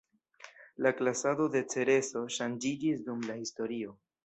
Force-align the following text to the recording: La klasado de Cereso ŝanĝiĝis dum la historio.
La 0.85 0.91
klasado 1.01 1.45
de 1.57 1.61
Cereso 1.75 2.25
ŝanĝiĝis 2.39 3.07
dum 3.11 3.23
la 3.31 3.39
historio. 3.45 3.97